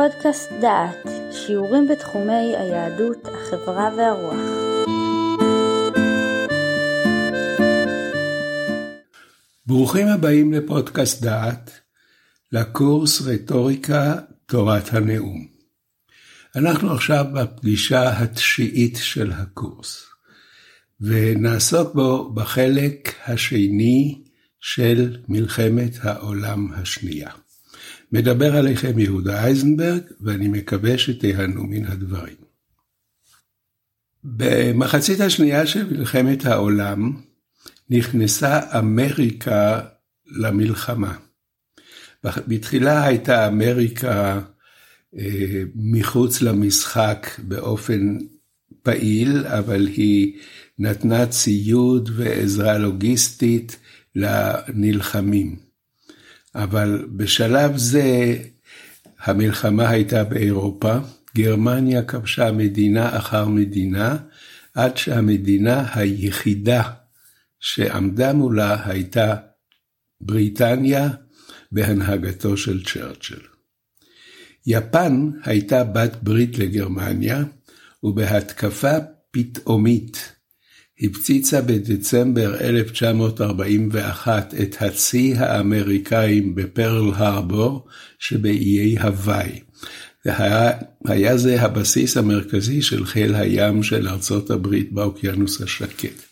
פודקאסט 0.00 0.52
דעת, 0.60 1.06
שיעורים 1.32 1.88
בתחומי 1.88 2.56
היהדות, 2.56 3.18
החברה 3.24 3.90
והרוח. 3.96 4.40
ברוכים 9.66 10.06
הבאים 10.06 10.52
לפודקאסט 10.52 11.22
דעת, 11.22 11.80
לקורס 12.52 13.22
רטוריקה 13.22 14.14
תורת 14.46 14.94
הנאום. 14.94 15.46
אנחנו 16.56 16.92
עכשיו 16.92 17.24
בפגישה 17.34 18.18
התשיעית 18.18 18.96
של 18.96 19.32
הקורס, 19.32 20.06
ונעסוק 21.00 21.94
בו 21.94 22.32
בחלק 22.34 23.14
השני 23.26 24.22
של 24.60 25.16
מלחמת 25.28 25.92
העולם 26.02 26.72
השנייה. 26.72 27.30
מדבר 28.12 28.56
עליכם 28.56 28.98
יהודה 28.98 29.44
אייזנברג, 29.44 30.02
ואני 30.20 30.48
מקווה 30.48 30.98
שתיהנו 30.98 31.64
מן 31.64 31.84
הדברים. 31.84 32.36
במחצית 34.24 35.20
השנייה 35.20 35.66
של 35.66 35.96
מלחמת 35.96 36.46
העולם 36.46 37.12
נכנסה 37.90 38.78
אמריקה 38.78 39.80
למלחמה. 40.26 41.16
בתחילה 42.24 43.04
הייתה 43.04 43.46
אמריקה 43.46 44.40
אה, 45.18 45.62
מחוץ 45.74 46.42
למשחק 46.42 47.26
באופן 47.38 48.18
פעיל, 48.82 49.46
אבל 49.46 49.86
היא 49.86 50.38
נתנה 50.78 51.26
ציוד 51.26 52.10
ועזרה 52.16 52.78
לוגיסטית 52.78 53.76
לנלחמים. 54.14 55.69
אבל 56.54 57.06
בשלב 57.16 57.76
זה 57.76 58.36
המלחמה 59.18 59.88
הייתה 59.88 60.24
באירופה, 60.24 60.98
גרמניה 61.36 62.02
כבשה 62.02 62.52
מדינה 62.52 63.18
אחר 63.18 63.48
מדינה, 63.48 64.16
עד 64.74 64.96
שהמדינה 64.96 65.86
היחידה 65.94 66.82
שעמדה 67.60 68.32
מולה 68.32 68.88
הייתה 68.88 69.34
בריטניה 70.20 71.08
בהנהגתו 71.72 72.56
של 72.56 72.84
צ'רצ'ל. 72.84 73.40
יפן 74.66 75.30
הייתה 75.44 75.84
בת 75.84 76.16
ברית 76.22 76.58
לגרמניה, 76.58 77.42
ובהתקפה 78.02 78.96
פתאומית 79.30 80.32
הפציצה 81.02 81.60
בדצמבר 81.60 82.60
1941 82.60 84.54
את 84.62 84.76
הצי 84.80 85.34
האמריקאים 85.36 86.54
בפרל 86.54 87.12
הרבור 87.14 87.86
שבאיי 88.18 88.98
הוואי. 88.98 89.60
היה, 90.24 90.70
היה 91.04 91.36
זה 91.36 91.62
הבסיס 91.62 92.16
המרכזי 92.16 92.82
של 92.82 93.06
חיל 93.06 93.34
הים 93.34 93.82
של 93.82 94.08
ארצות 94.08 94.50
הברית 94.50 94.92
באוקיינוס 94.92 95.60
השקט. 95.60 96.22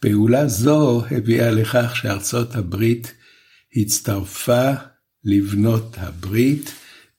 פעולה 0.00 0.48
זו 0.48 1.02
הביאה 1.10 1.50
לכך 1.50 1.96
שארצות 1.96 2.54
הברית 2.54 3.12
הצטרפה 3.76 4.70
לבנות 5.24 5.96
הברית 5.98 6.72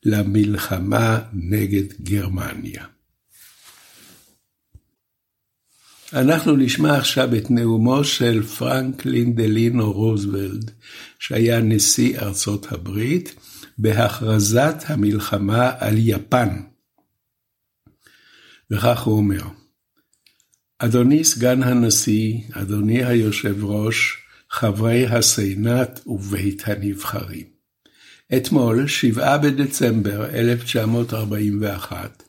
למלחמה 0.06 1.20
נגד 1.34 1.94
גרמניה. 2.02 2.93
אנחנו 6.14 6.56
נשמע 6.56 6.98
עכשיו 6.98 7.36
את 7.36 7.52
נאומו 7.52 8.04
של 8.04 8.44
פרנקלין 8.44 9.36
דלינו 9.36 9.92
רוזוולד, 9.92 10.72
שהיה 11.20 11.62
נשיא 11.62 12.20
ארצות 12.20 12.72
הברית, 12.72 13.36
בהכרזת 13.78 14.76
המלחמה 14.86 15.72
על 15.80 15.96
יפן. 15.98 16.50
וכך 18.72 19.02
הוא 19.02 19.18
אומר, 19.18 19.44
אדוני 20.80 21.24
סגן 21.24 21.64
הנשיא, 21.64 22.38
אדוני 22.52 23.04
היושב 23.04 23.64
ראש, 23.64 24.18
חברי 24.50 25.06
הסנאט 25.08 26.00
ובית 26.08 26.64
הנבחרים. 26.66 27.46
אתמול, 28.38 28.88
7 28.88 29.38
בדצמבר 29.38 30.30
1941, 30.30 32.24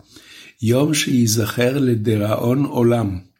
יום 0.62 0.94
שייזכר 0.94 1.78
לדיראון 1.78 2.64
עולם, 2.64 3.33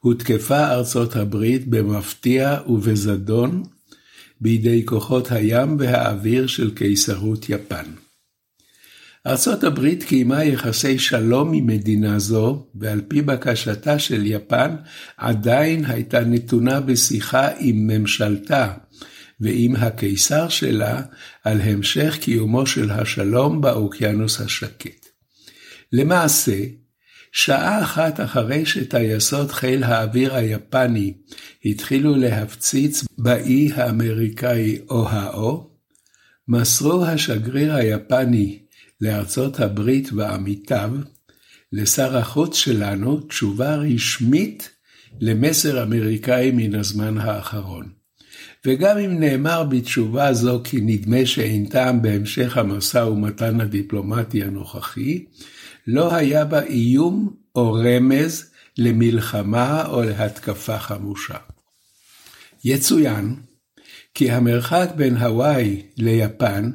הותקפה 0.00 0.66
ארצות 0.66 1.16
הברית 1.16 1.68
במפתיע 1.68 2.58
ובזדון 2.66 3.62
בידי 4.40 4.86
כוחות 4.86 5.32
הים 5.32 5.76
והאוויר 5.78 6.46
של 6.46 6.74
קיסרות 6.74 7.48
יפן. 7.48 7.84
ארצות 9.26 9.64
הברית 9.64 10.02
קיימה 10.02 10.44
יחסי 10.44 10.98
שלום 10.98 11.52
עם 11.52 11.66
מדינה 11.66 12.18
זו, 12.18 12.66
ועל 12.74 13.00
פי 13.08 13.22
בקשתה 13.22 13.98
של 13.98 14.26
יפן, 14.26 14.76
עדיין 15.16 15.84
הייתה 15.84 16.20
נתונה 16.20 16.80
בשיחה 16.80 17.48
עם 17.58 17.86
ממשלתה 17.86 18.72
ועם 19.40 19.76
הקיסר 19.76 20.48
שלה 20.48 21.02
על 21.44 21.60
המשך 21.60 22.18
קיומו 22.20 22.66
של 22.66 22.90
השלום 22.90 23.60
באוקיינוס 23.60 24.40
השקט. 24.40 25.06
למעשה, 25.92 26.56
שעה 27.40 27.82
אחת 27.82 28.20
אחרי 28.20 28.66
שטייסות 28.66 29.50
חיל 29.50 29.84
האוויר 29.84 30.34
היפני 30.34 31.14
התחילו 31.64 32.16
להפציץ 32.16 33.04
באי 33.18 33.72
האמריקאי 33.74 34.78
אוהאו, 34.90 35.70
מסרו 36.48 37.04
השגריר 37.04 37.74
היפני 37.74 38.58
לארצות 39.00 39.60
הברית 39.60 40.12
ועמיתיו, 40.12 40.90
לשר 41.72 42.16
החוץ 42.16 42.56
שלנו 42.56 43.20
תשובה 43.20 43.76
רשמית 43.76 44.70
למסר 45.20 45.82
אמריקאי 45.82 46.50
מן 46.50 46.74
הזמן 46.74 47.18
האחרון. 47.18 47.97
וגם 48.66 48.98
אם 48.98 49.20
נאמר 49.20 49.64
בתשובה 49.64 50.32
זו 50.32 50.60
כי 50.64 50.80
נדמה 50.80 51.26
שאין 51.26 51.66
טעם 51.66 52.02
בהמשך 52.02 52.56
המשא 52.56 52.98
ומתן 52.98 53.60
הדיפלומטי 53.60 54.44
הנוכחי, 54.44 55.24
לא 55.86 56.14
היה 56.14 56.44
בה 56.44 56.62
איום 56.62 57.34
או 57.54 57.72
רמז 57.72 58.50
למלחמה 58.78 59.86
או 59.86 60.02
להתקפה 60.02 60.78
חמושה. 60.78 61.36
יצוין 62.64 63.36
כי 64.14 64.30
המרחק 64.30 64.88
בין 64.96 65.16
הוואי 65.16 65.82
ליפן 65.96 66.70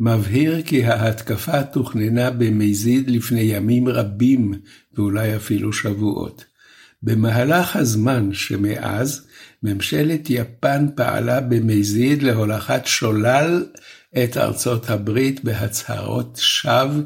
מבהיר 0.00 0.62
כי 0.62 0.84
ההתקפה 0.84 1.62
תוכננה 1.62 2.30
במזיד 2.30 3.10
לפני 3.10 3.40
ימים 3.40 3.88
רבים 3.88 4.54
ואולי 4.94 5.36
אפילו 5.36 5.72
שבועות. 5.72 6.44
במהלך 7.02 7.76
הזמן 7.76 8.32
שמאז, 8.32 9.26
ממשלת 9.62 10.30
יפן 10.30 10.86
פעלה 10.94 11.40
במזיד 11.40 12.22
להולכת 12.22 12.82
שולל 12.84 13.66
את 14.24 14.36
ארצות 14.36 14.90
הברית 14.90 15.44
בהצהרות 15.44 16.38
שווא 16.42 17.02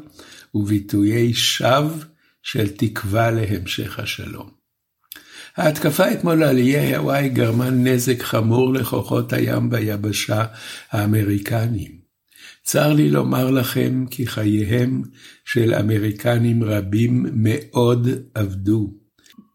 וביטויי 0.55 1.33
שווא 1.33 2.03
של 2.43 2.67
תקווה 2.67 3.31
להמשך 3.31 3.99
השלום. 3.99 4.49
ההתקפה 5.57 6.11
אתמול 6.11 6.43
על 6.43 6.57
איי 6.57 6.95
הוואי 6.95 7.29
גרמה 7.29 7.69
נזק 7.69 8.21
חמור 8.21 8.73
לכוחות 8.73 9.33
הים 9.33 9.69
והיבשה 9.71 10.45
האמריקניים. 10.91 12.03
צר 12.63 12.93
לי 12.93 13.09
לומר 13.09 13.51
לכם 13.51 14.05
כי 14.11 14.27
חייהם 14.27 15.01
של 15.45 15.73
אמריקנים 15.73 16.63
רבים 16.63 17.25
מאוד 17.33 18.07
אבדו. 18.35 19.02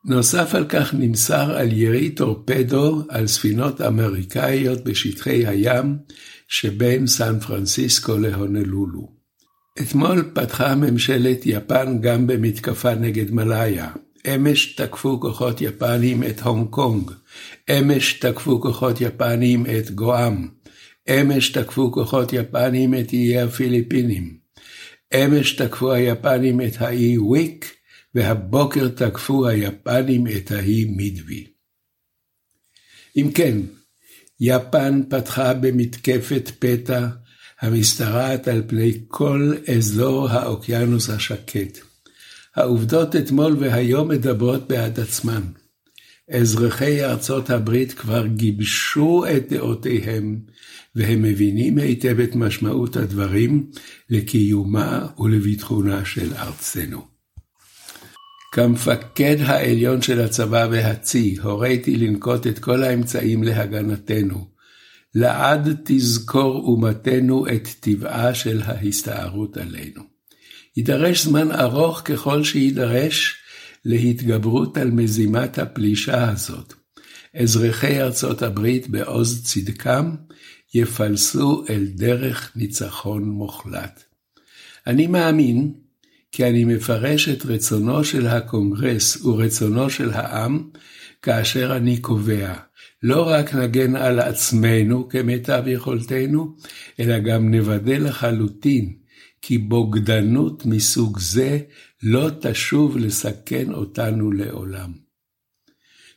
נוסף 0.04 0.54
על 0.54 0.64
כך 0.68 0.94
נמסר 0.94 1.56
על 1.56 1.72
ירי 1.72 2.10
טורפדו 2.10 3.02
על 3.08 3.26
ספינות 3.26 3.80
אמריקאיות 3.80 4.84
בשטחי 4.84 5.46
הים 5.46 5.96
שבין 6.48 7.06
סן 7.06 7.40
פרנסיסקו 7.40 8.16
להונלולו. 8.18 9.12
אתמול 9.80 10.30
פתחה 10.34 10.74
ממשלת 10.74 11.46
יפן 11.46 11.98
גם 12.00 12.26
במתקפה 12.26 12.94
נגד 12.94 13.30
מלאיה. 13.30 13.90
אמש 14.34 14.74
תקפו 14.74 15.20
כוחות 15.20 15.60
יפנים 15.60 16.22
את 16.22 16.40
הונג 16.40 16.68
קונג. 16.70 17.10
אמש 17.70 18.12
תקפו 18.12 18.60
כוחות 18.60 19.00
יפנים 19.00 19.66
את 19.66 19.90
גואם. 19.90 20.48
אמש 21.10 21.50
תקפו 21.50 21.92
כוחות 21.92 22.32
יפנים 22.32 22.94
את 22.94 23.12
איי 23.12 23.40
הפיליפינים. 23.40 24.38
אמש 25.14 25.52
תקפו 25.52 25.92
היפנים 25.92 26.60
את 26.60 26.72
האי 26.78 27.18
וויק, 27.18 27.74
והבוקר 28.14 28.88
תקפו 28.88 29.46
היפנים 29.46 30.26
את 30.26 30.50
האי 30.50 30.84
מידווי. 30.84 31.46
אם 33.16 33.30
כן, 33.34 33.58
יפן 34.40 35.02
פתחה 35.08 35.54
במתקפת 35.54 36.50
פתע 36.58 37.08
המשתרעת 37.60 38.48
על 38.48 38.62
פני 38.66 39.00
כל 39.08 39.54
אזור 39.76 40.28
האוקיינוס 40.28 41.10
השקט. 41.10 41.78
העובדות 42.56 43.16
אתמול 43.16 43.56
והיום 43.58 44.08
מדברות 44.08 44.68
בעד 44.68 45.00
עצמן. 45.00 45.42
אזרחי 46.30 47.04
ארצות 47.04 47.50
הברית 47.50 47.92
כבר 47.92 48.26
גיבשו 48.26 49.24
את 49.36 49.52
דעותיהם, 49.52 50.40
והם 50.94 51.22
מבינים 51.22 51.78
היטב 51.78 52.20
את 52.20 52.34
משמעות 52.34 52.96
הדברים 52.96 53.70
לקיומה 54.10 55.06
ולביטחונה 55.18 56.04
של 56.04 56.34
ארצנו. 56.34 57.17
כמפקד 58.52 59.36
העליון 59.40 60.02
של 60.02 60.20
הצבא 60.20 60.68
והצי, 60.70 61.36
הוריתי 61.42 61.96
לנקוט 61.96 62.46
את 62.46 62.58
כל 62.58 62.82
האמצעים 62.82 63.42
להגנתנו. 63.42 64.46
לעד 65.14 65.76
תזכור 65.84 66.62
אומתנו 66.66 67.46
את 67.46 67.68
טבעה 67.80 68.34
של 68.34 68.62
ההסתערות 68.64 69.56
עלינו. 69.56 70.02
יידרש 70.76 71.24
זמן 71.24 71.52
ארוך 71.52 72.02
ככל 72.04 72.44
שיידרש 72.44 73.36
להתגברות 73.84 74.76
על 74.76 74.90
מזימת 74.90 75.58
הפלישה 75.58 76.30
הזאת. 76.30 76.74
אזרחי 77.34 78.00
ארצות 78.00 78.42
הברית 78.42 78.88
בעוז 78.88 79.44
צדקם 79.44 80.14
יפלסו 80.74 81.64
אל 81.70 81.86
דרך 81.94 82.52
ניצחון 82.56 83.24
מוחלט. 83.24 84.02
אני 84.86 85.06
מאמין 85.06 85.72
כי 86.32 86.44
אני 86.44 86.64
מפרש 86.64 87.28
את 87.28 87.46
רצונו 87.46 88.04
של 88.04 88.26
הקונגרס 88.26 89.24
ורצונו 89.24 89.90
של 89.90 90.10
העם 90.10 90.70
כאשר 91.22 91.76
אני 91.76 92.00
קובע, 92.00 92.54
לא 93.02 93.28
רק 93.28 93.54
נגן 93.54 93.96
על 93.96 94.20
עצמנו 94.20 95.08
כמיטב 95.08 95.62
יכולתנו, 95.66 96.56
אלא 97.00 97.18
גם 97.18 97.54
נוודא 97.54 97.96
לחלוטין 97.96 98.94
כי 99.42 99.58
בוגדנות 99.58 100.66
מסוג 100.66 101.18
זה 101.18 101.58
לא 102.02 102.30
תשוב 102.40 102.96
לסכן 102.96 103.72
אותנו 103.72 104.32
לעולם. 104.32 104.92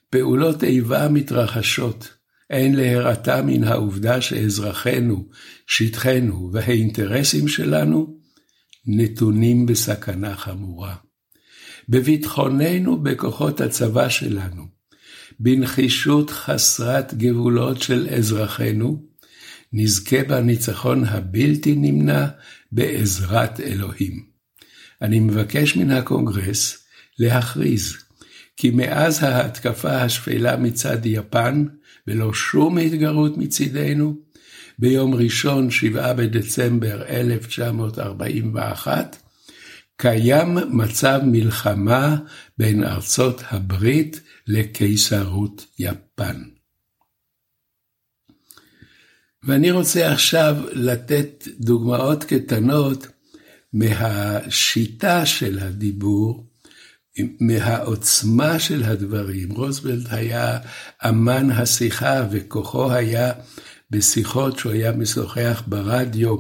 פעולות 0.10 0.64
איבה 0.64 1.10
מתרחשות, 1.10 2.14
אין 2.50 2.76
להירתע 2.76 3.42
מן 3.42 3.64
העובדה 3.64 4.22
שאזרחינו, 4.22 5.28
שטחנו 5.68 6.50
והאינטרסים 6.54 7.48
שלנו 7.48 8.21
נתונים 8.86 9.66
בסכנה 9.66 10.36
חמורה. 10.36 10.96
בביטחוננו 11.90 12.98
בכוחות 13.04 13.62
הצבא 13.62 14.10
שלנו, 14.10 14.68
בנחישות 15.40 16.30
חסרת 16.30 17.14
גבולות 17.14 17.82
של 17.82 18.08
אזרחינו, 18.18 19.04
נזכה 19.74 20.24
בניצחון 20.24 21.06
הבלתי 21.06 21.76
נמנע 21.76 22.28
בעזרת 22.72 23.60
אלוהים. 23.60 24.26
אני 25.02 25.20
מבקש 25.20 25.78
מן 25.78 25.92
הקונגרס 25.92 26.78
להכריז 27.20 27.98
כי 28.58 28.72
מאז 28.72 29.24
ההתקפה 29.24 30.02
השפלה 30.02 30.58
מצד 30.58 31.06
יפן, 31.06 31.66
ולא 32.08 32.34
שום 32.34 32.78
התגרות 32.78 33.38
מצידנו, 33.38 34.16
ביום 34.82 35.16
ראשון, 35.16 35.72
7 35.72 36.14
בדצמבר 36.14 37.04
1941, 37.10 39.18
קיים 39.98 40.58
מצב 40.70 41.20
מלחמה 41.26 42.18
בין 42.58 42.84
ארצות 42.84 43.42
הברית 43.50 44.20
לקיסרות 44.48 45.66
יפן. 45.80 46.44
ואני 49.44 49.72
רוצה 49.72 50.12
עכשיו 50.12 50.56
לתת 50.74 51.48
דוגמאות 51.60 52.24
קטנות 52.24 53.08
מהשיטה 53.74 55.26
של 55.26 55.60
הדיבור, 55.60 56.52
מהעוצמה 57.40 58.60
של 58.60 58.84
הדברים. 58.84 59.52
רוזוולט 59.52 60.08
היה 60.10 60.60
אמן 61.10 61.52
השיחה 61.52 62.28
וכוחו 62.32 62.92
היה 62.92 63.32
בשיחות 63.92 64.60
שהוא 64.60 64.72
היה 64.72 64.92
משוחח 64.92 65.64
ברדיו 65.68 66.36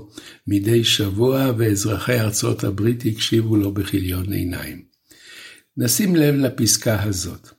מדי 0.47 0.83
שבוע, 0.83 1.51
ואזרחי 1.57 2.19
ארצות 2.19 2.63
הברית 2.63 3.03
הקשיבו 3.05 3.55
לו 3.55 3.73
בכיליון 3.73 4.33
עיניים. 4.33 4.81
נשים 5.77 6.15
לב 6.15 6.35
לפסקה 6.35 7.03
הזאת. 7.03 7.49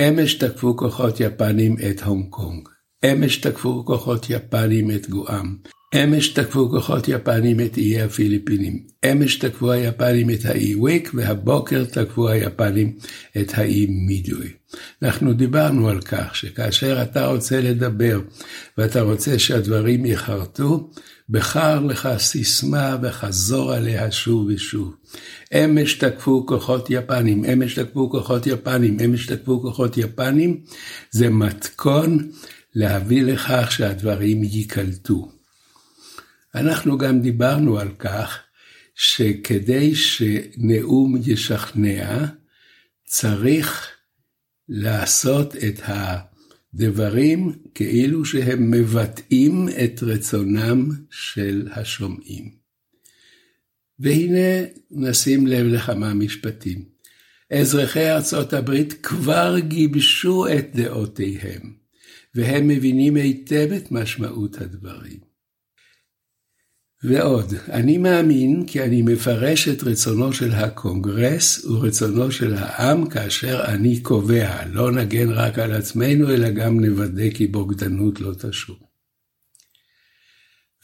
אמש 0.00 0.34
תקפו 0.34 0.76
כוחות 0.76 1.20
יפנים 1.20 1.76
את 1.90 2.02
הונג 2.02 2.26
קונג. 2.30 2.68
אמש 3.04 3.36
תקפו 3.36 3.84
כוחות 3.84 4.30
יפנים 4.30 4.90
את 4.90 5.08
גואם. 5.08 5.56
אמש 5.94 6.28
תקפו 6.28 6.70
כוחות 6.70 7.08
יפנים 7.08 7.60
את 7.60 7.76
איי 7.76 8.02
הפיליפינים. 8.02 8.82
אמש 9.12 9.36
תקפו 9.36 9.70
היפנים 9.70 10.30
את 10.30 10.44
האי 10.44 10.74
וויק, 10.74 11.10
והבוקר 11.14 11.84
תקפו 11.84 12.28
היפנים 12.28 12.96
את 13.40 13.52
האי 13.54 13.86
מידוי. 13.86 14.48
אנחנו 15.02 15.32
דיברנו 15.32 15.88
על 15.88 16.00
כך 16.00 16.36
שכאשר 16.36 17.02
אתה 17.02 17.26
רוצה 17.26 17.60
לדבר 17.60 18.20
ואתה 18.78 19.00
רוצה 19.00 19.38
שהדברים 19.38 20.06
יחרטו, 20.06 20.90
בחר 21.28 21.80
לך 21.80 22.08
סיסמה 22.18 22.96
וחזור 23.02 23.72
עליה 23.72 24.10
שוב 24.10 24.46
ושוב. 24.54 24.94
אמש 25.54 25.94
תקפו 25.94 26.46
כוחות 26.46 26.90
יפנים, 26.90 27.44
אמש 27.44 27.78
תקפו 27.78 28.10
כוחות 28.10 28.46
יפנים, 28.46 28.96
אמש 29.04 29.26
תקפו 29.26 29.62
כוחות 29.62 29.98
יפנים, 29.98 30.60
זה 31.10 31.30
מתכון 31.30 32.28
להביא 32.74 33.22
לכך 33.22 33.72
שהדברים 33.72 34.42
ייקלטו. 34.44 35.33
אנחנו 36.54 36.98
גם 36.98 37.20
דיברנו 37.20 37.78
על 37.78 37.88
כך 37.98 38.38
שכדי 38.94 39.94
שנאום 39.94 41.16
ישכנע, 41.26 42.24
צריך 43.04 43.90
לעשות 44.68 45.56
את 45.56 45.80
הדברים 45.84 47.52
כאילו 47.74 48.24
שהם 48.24 48.70
מבטאים 48.70 49.68
את 49.84 50.02
רצונם 50.02 50.90
של 51.10 51.68
השומעים. 51.72 52.50
והנה 53.98 54.64
נשים 54.90 55.46
לב 55.46 55.66
לכמה 55.66 56.14
משפטים. 56.14 56.84
אזרחי 57.50 58.10
ארצות 58.10 58.52
הברית 58.52 58.92
כבר 58.92 59.58
גיבשו 59.58 60.46
את 60.58 60.76
דעותיהם, 60.76 61.74
והם 62.34 62.68
מבינים 62.68 63.16
היטב 63.16 63.68
את 63.76 63.92
משמעות 63.92 64.60
הדברים. 64.60 65.33
ועוד, 67.06 67.54
אני 67.70 67.98
מאמין 67.98 68.66
כי 68.66 68.82
אני 68.82 69.02
מפרש 69.02 69.68
את 69.68 69.82
רצונו 69.82 70.32
של 70.32 70.52
הקונגרס 70.52 71.64
ורצונו 71.64 72.32
של 72.32 72.54
העם 72.54 73.08
כאשר 73.08 73.64
אני 73.64 74.00
קובע, 74.00 74.66
לא 74.66 74.92
נגן 74.92 75.30
רק 75.30 75.58
על 75.58 75.72
עצמנו, 75.72 76.30
אלא 76.30 76.50
גם 76.50 76.80
נוודא 76.80 77.30
כי 77.30 77.46
בוגדנות 77.46 78.20
לא 78.20 78.32
תשוב. 78.38 78.76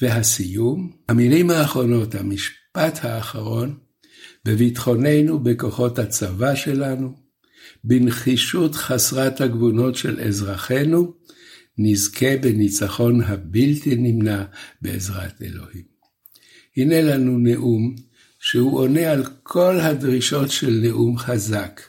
והסיום, 0.02 0.92
המילים 1.08 1.50
האחרונות, 1.50 2.14
המשפט 2.14 2.98
האחרון, 3.02 3.78
בביטחוננו, 4.44 5.38
בכוחות 5.38 5.98
הצבא 5.98 6.54
שלנו, 6.54 7.14
בנחישות 7.84 8.74
חסרת 8.74 9.40
הגבונות 9.40 9.96
של 9.96 10.20
אזרחינו, 10.20 11.12
נזכה 11.78 12.36
בניצחון 12.40 13.22
הבלתי 13.22 13.96
נמנע 13.96 14.44
בעזרת 14.82 15.42
אלוהים. 15.42 15.99
הנה 16.80 17.02
לנו 17.02 17.38
נאום 17.38 17.94
שהוא 18.38 18.78
עונה 18.78 19.10
על 19.10 19.24
כל 19.42 19.80
הדרישות 19.80 20.50
של 20.50 20.80
נאום 20.82 21.18
חזק. 21.18 21.80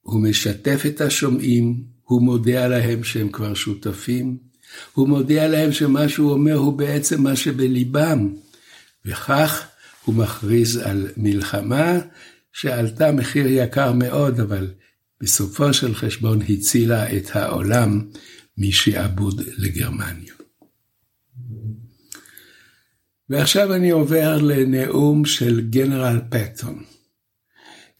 הוא 0.00 0.22
משתף 0.22 0.82
את 0.86 1.00
השומעים, 1.00 1.84
הוא 2.02 2.22
מודיע 2.22 2.68
להם 2.68 3.04
שהם 3.04 3.28
כבר 3.28 3.54
שותפים, 3.54 4.38
הוא 4.92 5.08
מודיע 5.08 5.48
להם 5.48 5.72
שמה 5.72 6.08
שהוא 6.08 6.32
אומר 6.32 6.54
הוא 6.54 6.78
בעצם 6.78 7.22
מה 7.22 7.36
שבליבם, 7.36 8.34
וכך 9.04 9.66
הוא 10.04 10.14
מכריז 10.14 10.76
על 10.76 11.08
מלחמה 11.16 11.98
שעלתה 12.52 13.12
מחיר 13.12 13.46
יקר 13.46 13.92
מאוד, 13.92 14.40
אבל 14.40 14.70
בסופו 15.20 15.72
של 15.72 15.94
חשבון 15.94 16.38
הצילה 16.48 17.16
את 17.16 17.36
העולם 17.36 18.00
משעבוד 18.58 19.42
לגרמניה. 19.58 20.37
ועכשיו 23.30 23.74
אני 23.74 23.90
עובר 23.90 24.38
לנאום 24.42 25.24
של 25.24 25.60
גנרל 25.60 26.20
פטון. 26.30 26.82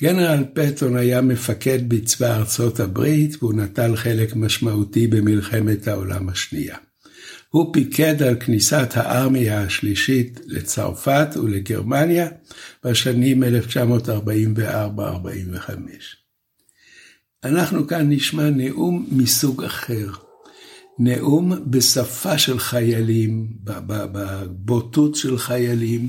גנרל 0.03 0.45
פטון 0.55 0.97
היה 0.97 1.21
מפקד 1.21 1.89
בצבא 1.89 2.37
ארצות 2.37 2.81
הברית 2.81 3.37
והוא 3.43 3.55
נטל 3.55 3.97
חלק 3.97 4.37
משמעותי 4.37 5.07
במלחמת 5.07 5.89
העולם 5.89 6.29
השנייה. 6.29 6.77
הוא 7.51 7.73
פיקד 7.73 8.23
על 8.23 8.35
כניסת 8.41 8.89
הארמיה 8.95 9.63
השלישית 9.63 10.41
לצרפת 10.47 11.29
ולגרמניה 11.37 12.29
בשנים 12.85 13.43
1944-45. 13.43 13.47
אנחנו 17.45 17.87
כאן 17.87 18.13
נשמע 18.13 18.51
נאום 18.51 19.07
מסוג 19.13 19.65
אחר. 19.65 20.28
נאום 20.99 21.53
בשפה 21.71 22.39
של 22.39 22.59
חיילים, 22.59 23.47
בבוטות 23.65 25.15
של 25.15 25.39
חיילים, 25.39 26.09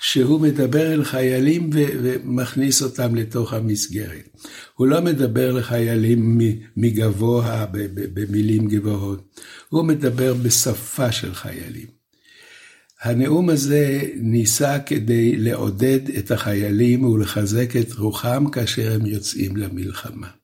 שהוא 0.00 0.40
מדבר 0.40 0.92
אל 0.92 1.04
חיילים 1.04 1.70
ומכניס 1.72 2.82
אותם 2.82 3.14
לתוך 3.14 3.52
המסגרת. 3.52 4.28
הוא 4.74 4.86
לא 4.86 5.02
מדבר 5.02 5.52
לחיילים 5.52 6.38
מגבוה, 6.76 7.66
במילים 8.14 8.68
גבוהות, 8.68 9.38
הוא 9.68 9.84
מדבר 9.84 10.34
בשפה 10.34 11.12
של 11.12 11.34
חיילים. 11.34 11.86
הנאום 13.02 13.50
הזה 13.50 14.00
ניסה 14.16 14.78
כדי 14.78 15.36
לעודד 15.36 16.00
את 16.18 16.30
החיילים 16.30 17.04
ולחזק 17.04 17.76
את 17.76 17.92
רוחם 17.92 18.50
כאשר 18.52 18.92
הם 18.92 19.06
יוצאים 19.06 19.56
למלחמה. 19.56 20.41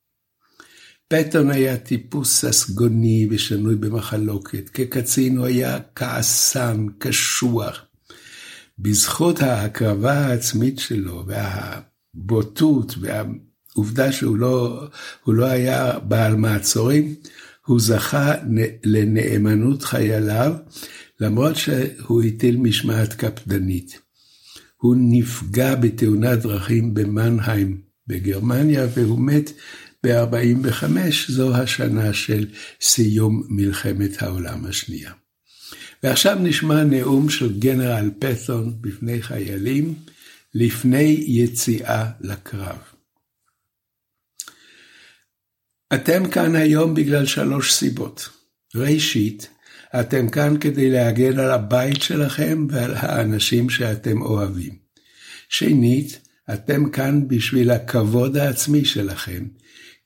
פטון 1.09 1.51
היה 1.51 1.77
טיפוס 1.77 2.45
ססגוני 2.45 3.29
ושנוי 3.31 3.77
במחלוקת. 3.77 4.69
כקצין 4.69 5.37
הוא 5.37 5.47
היה 5.47 5.79
כעסן, 5.95 6.87
קשוח. 6.99 7.85
בזכות 8.79 9.41
ההקרבה 9.43 10.13
העצמית 10.13 10.79
שלו 10.79 11.25
והבוטות 11.27 12.95
והעובדה 13.01 14.13
שהוא 14.13 14.37
לא, 14.37 14.89
לא 15.27 15.45
היה 15.45 15.99
בעל 15.99 16.37
מעצורים, 16.37 17.15
הוא 17.67 17.81
זכה 17.81 18.35
לנאמנות 18.85 19.83
חייליו, 19.83 20.53
למרות 21.21 21.57
שהוא 21.57 22.23
הטיל 22.23 22.57
משמעת 22.57 23.13
קפדנית. 23.13 24.01
הוא 24.77 24.97
נפגע 24.99 25.75
בתאונת 25.75 26.39
דרכים 26.39 26.95
במנהיים 26.95 27.81
בגרמניה 28.07 28.87
והוא 28.95 29.21
מת 29.21 29.53
ב-45, 30.07 30.85
זו 31.29 31.57
השנה 31.57 32.13
של 32.13 32.47
סיום 32.81 33.43
מלחמת 33.49 34.23
העולם 34.23 34.65
השנייה. 34.65 35.13
ועכשיו 36.03 36.39
נשמע 36.41 36.85
נאום 36.85 37.31
של 37.31 37.59
גנרל 37.59 38.11
פתון 38.19 38.77
בפני 38.81 39.23
חיילים 39.23 39.95
לפני 40.55 41.25
יציאה 41.27 42.11
לקרב. 42.21 42.79
אתם 45.95 46.31
כאן 46.31 46.57
היום 46.57 46.95
בגלל 46.95 47.27
שלוש 47.27 47.73
סיבות. 47.73 48.29
ראשית, 48.75 49.49
אתם 50.01 50.29
כאן 50.29 50.59
כדי 50.61 50.91
להגן 50.91 51.39
על 51.39 51.51
הבית 51.51 52.03
שלכם 52.03 52.67
ועל 52.71 52.95
האנשים 52.95 53.71
שאתם 53.71 54.23
אוהבים. 54.23 54.79
שנית, 55.49 56.21
אתם 56.55 56.91
כאן 56.91 57.29
בשביל 57.29 57.71
הכבוד 57.71 58.37
העצמי 58.37 58.85
שלכם, 58.85 59.47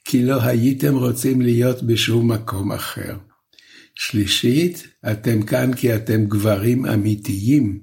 כי 0.05 0.25
לא 0.25 0.43
הייתם 0.43 0.95
רוצים 0.95 1.41
להיות 1.41 1.83
בשום 1.83 2.33
מקום 2.33 2.73
אחר. 2.73 3.17
שלישית, 3.95 4.87
אתם 5.13 5.43
כאן 5.43 5.75
כי 5.75 5.95
אתם 5.95 6.25
גברים 6.25 6.87
אמיתיים, 6.87 7.81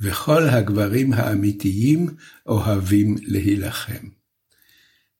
וכל 0.00 0.48
הגברים 0.48 1.12
האמיתיים 1.12 2.06
אוהבים 2.46 3.16
להילחם. 3.22 4.08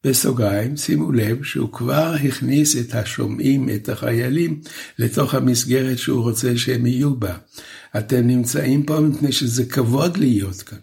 בסוגריים, 0.04 0.76
שימו 0.76 1.12
לב 1.12 1.44
שהוא 1.44 1.72
כבר 1.72 2.14
הכניס 2.28 2.76
את 2.76 2.94
השומעים, 2.94 3.68
את 3.74 3.88
החיילים, 3.88 4.60
לתוך 4.98 5.34
המסגרת 5.34 5.98
שהוא 5.98 6.22
רוצה 6.22 6.56
שהם 6.56 6.86
יהיו 6.86 7.16
בה. 7.16 7.38
אתם 7.98 8.26
נמצאים 8.26 8.82
פה 8.82 9.00
מפני 9.00 9.32
שזה 9.32 9.64
כבוד 9.64 10.16
להיות 10.16 10.62
כאן. 10.62 10.78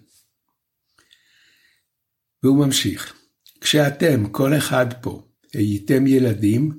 והוא 2.43 2.65
ממשיך, 2.65 3.13
כשאתם, 3.61 4.27
כל 4.31 4.57
אחד 4.57 4.85
פה, 5.01 5.26
הייתם 5.57 6.07
ילדים, 6.07 6.71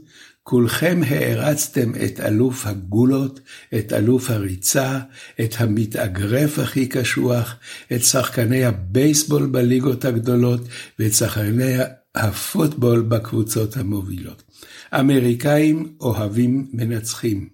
כולכם 0.43 1.01
הערצתם 1.07 1.93
את 2.05 2.21
אלוף 2.21 2.67
הגולות, 2.67 3.41
את 3.79 3.93
אלוף 3.93 4.31
הריצה, 4.31 4.99
את 5.41 5.55
המתאגרף 5.59 6.59
הכי 6.59 6.87
קשוח, 6.87 7.57
את 7.93 8.05
שחקני 8.05 8.65
הבייסבול 8.65 9.47
בליגות 9.47 10.05
הגדולות 10.05 10.61
ואת 10.99 11.13
שחקני 11.13 11.77
הפוטבול 12.15 13.01
בקבוצות 13.01 13.77
המובילות. 13.77 14.43
אמריקאים 14.95 15.93
אוהבים 16.01 16.69
מנצחים. 16.73 17.49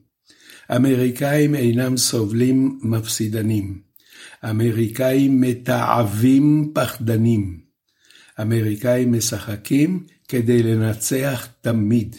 אמריקאים 0.76 1.54
אינם 1.54 1.96
סובלים 1.96 2.78
מפסידנים. 2.82 3.78
אמריקאים 4.50 5.40
מתעבים 5.40 6.70
פחדנים. 6.74 7.60
אמריקאים 8.40 9.12
משחקים 9.12 10.06
כדי 10.28 10.62
לנצח 10.62 11.48
תמיד. 11.60 12.16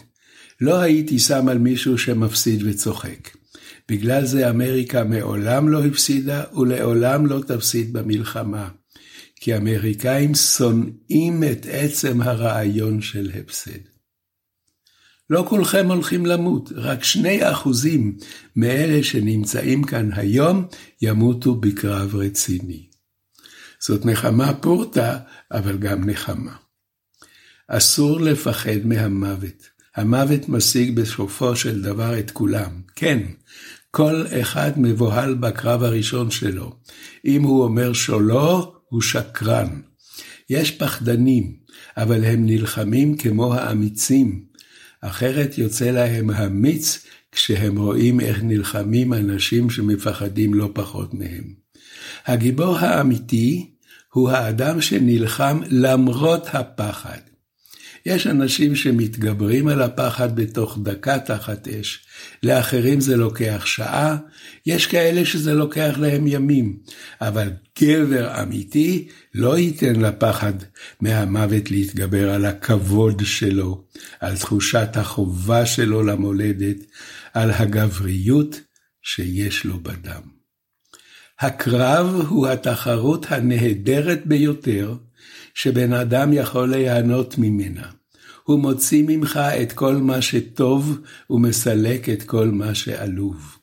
לא 0.61 0.79
הייתי 0.79 1.19
שם 1.19 1.47
על 1.47 1.57
מישהו 1.57 1.97
שמפסיד 1.97 2.63
וצוחק. 2.65 3.29
בגלל 3.89 4.25
זה 4.25 4.49
אמריקה 4.49 5.03
מעולם 5.03 5.69
לא 5.69 5.85
הפסידה 5.85 6.43
ולעולם 6.53 7.25
לא 7.25 7.41
תפסיד 7.47 7.93
במלחמה. 7.93 8.69
כי 9.35 9.57
אמריקאים 9.57 10.35
שונאים 10.35 11.43
את 11.51 11.65
עצם 11.69 12.21
הרעיון 12.21 13.01
של 13.01 13.31
הפסד. 13.39 13.79
לא 15.29 15.45
כולכם 15.49 15.91
הולכים 15.91 16.25
למות, 16.25 16.71
רק 16.75 17.03
שני 17.03 17.51
אחוזים 17.51 18.17
מאלה 18.55 19.03
שנמצאים 19.03 19.83
כאן 19.83 20.09
היום 20.13 20.65
ימותו 21.01 21.55
בקרב 21.55 22.15
רציני. 22.15 22.87
זאת 23.79 24.05
נחמה 24.05 24.53
פורתא, 24.53 25.17
אבל 25.51 25.77
גם 25.77 26.09
נחמה. 26.09 26.55
אסור 27.67 28.21
לפחד 28.21 28.85
מהמוות. 28.85 29.69
המוות 29.95 30.49
משיג 30.49 30.95
בסופו 30.95 31.55
של 31.55 31.81
דבר 31.81 32.19
את 32.19 32.31
כולם. 32.31 32.71
כן, 32.95 33.19
כל 33.91 34.25
אחד 34.41 34.71
מבוהל 34.77 35.33
בקרב 35.33 35.83
הראשון 35.83 36.31
שלו. 36.31 36.75
אם 37.25 37.43
הוא 37.43 37.63
אומר 37.63 37.93
שלא, 37.93 38.75
הוא 38.89 39.01
שקרן. 39.01 39.81
יש 40.49 40.71
פחדנים, 40.71 41.55
אבל 41.97 42.25
הם 42.25 42.45
נלחמים 42.45 43.17
כמו 43.17 43.53
האמיצים. 43.53 44.45
אחרת 45.01 45.57
יוצא 45.57 45.85
להם 45.85 46.29
המיץ 46.29 47.05
כשהם 47.31 47.77
רואים 47.77 48.19
איך 48.19 48.43
נלחמים 48.43 49.13
אנשים 49.13 49.69
שמפחדים 49.69 50.53
לא 50.53 50.69
פחות 50.73 51.13
מהם. 51.13 51.53
הגיבור 52.25 52.77
האמיתי 52.77 53.71
הוא 54.13 54.29
האדם 54.29 54.81
שנלחם 54.81 55.59
למרות 55.69 56.47
הפחד. 56.53 57.34
יש 58.05 58.27
אנשים 58.27 58.75
שמתגברים 58.75 59.67
על 59.67 59.81
הפחד 59.81 60.35
בתוך 60.35 60.79
דקה 60.83 61.19
תחת 61.19 61.67
אש, 61.67 62.05
לאחרים 62.43 63.01
זה 63.01 63.17
לוקח 63.17 63.63
שעה, 63.65 64.17
יש 64.65 64.87
כאלה 64.87 65.25
שזה 65.25 65.53
לוקח 65.53 65.95
להם 65.97 66.27
ימים, 66.27 66.77
אבל 67.21 67.49
גבר 67.81 68.41
אמיתי 68.41 69.07
לא 69.33 69.57
ייתן 69.57 69.95
לפחד 69.95 70.53
מהמוות 71.01 71.71
להתגבר 71.71 72.29
על 72.29 72.45
הכבוד 72.45 73.21
שלו, 73.25 73.85
על 74.19 74.37
תחושת 74.37 74.89
החובה 74.93 75.65
שלו 75.65 76.03
למולדת, 76.03 76.77
על 77.33 77.51
הגבריות 77.51 78.61
שיש 79.01 79.65
לו 79.65 79.79
בדם. 79.79 80.21
הקרב 81.39 82.25
הוא 82.29 82.47
התחרות 82.47 83.25
הנהדרת 83.29 84.25
ביותר 84.25 84.95
שבן 85.55 85.93
אדם 85.93 86.33
יכול 86.33 86.75
ליהנות 86.75 87.37
ממנה. 87.37 87.87
הוא 88.43 88.59
מוציא 88.59 89.03
ממך 89.07 89.37
את 89.37 89.71
כל 89.71 89.95
מה 89.95 90.21
שטוב 90.21 90.99
ומסלק 91.29 92.09
את 92.09 92.23
כל 92.23 92.47
מה 92.47 92.75
שעלוב. 92.75 93.57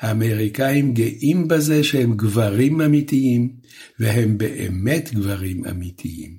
האמריקאים 0.00 0.94
גאים 0.94 1.48
בזה 1.48 1.84
שהם 1.84 2.16
גברים 2.16 2.80
אמיתיים, 2.80 3.52
והם 3.98 4.38
באמת 4.38 5.14
גברים 5.14 5.64
אמיתיים. 5.66 6.36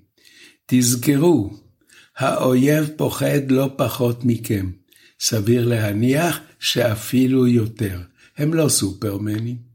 תזכרו, 0.66 1.54
האויב 2.18 2.90
פוחד 2.98 3.52
לא 3.52 3.70
פחות 3.78 4.25
מכם. 4.25 4.72
סביר 5.20 5.68
להניח 5.68 6.40
שאפילו 6.60 7.48
יותר. 7.48 8.02
הם 8.38 8.54
לא 8.54 8.70
סופרמנים. 8.70 9.75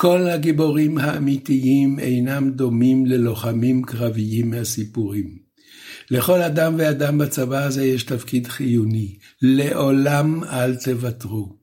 כל 0.00 0.28
הגיבורים 0.28 0.98
האמיתיים 0.98 1.98
אינם 1.98 2.50
דומים 2.50 3.06
ללוחמים 3.06 3.82
קרביים 3.82 4.50
מהסיפורים. 4.50 5.38
לכל 6.10 6.42
אדם 6.42 6.74
ואדם 6.78 7.18
בצבא 7.18 7.64
הזה 7.64 7.84
יש 7.84 8.02
תפקיד 8.02 8.46
חיוני. 8.46 9.18
לעולם 9.42 10.44
אל 10.44 10.76
תוותרו. 10.76 11.56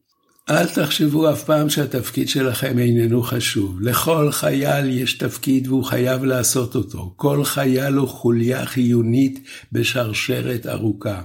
אל 0.49 0.67
תחשבו 0.67 1.31
אף 1.31 1.43
פעם 1.43 1.69
שהתפקיד 1.69 2.29
שלכם 2.29 2.79
איננו 2.79 3.23
חשוב. 3.23 3.81
לכל 3.81 4.31
חייל 4.31 4.89
יש 4.89 5.13
תפקיד 5.13 5.67
והוא 5.67 5.83
חייב 5.83 6.23
לעשות 6.23 6.75
אותו. 6.75 7.13
כל 7.15 7.43
חייל 7.43 7.93
הוא 7.93 8.07
חוליה 8.07 8.65
חיונית 8.65 9.39
בשרשרת 9.71 10.67
ארוכה. 10.67 11.21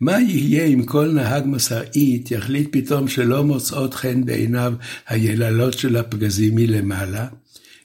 מה 0.00 0.20
יהיה 0.20 0.64
אם 0.64 0.82
כל 0.82 1.10
נהג 1.12 1.44
משאית 1.46 2.30
יחליט 2.30 2.68
פתאום 2.72 3.08
שלא 3.08 3.44
מוצאות 3.44 3.94
חן 3.94 4.24
בעיניו 4.24 4.74
היללות 5.08 5.72
של 5.72 5.96
הפגזים 5.96 6.54
מלמעלה, 6.54 7.26